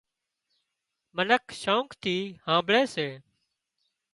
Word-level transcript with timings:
منک 1.15 1.45
شوق 1.61 1.87
ٿِي 2.01 2.17
هامڀۯي 2.47 2.83
سي 2.93 3.07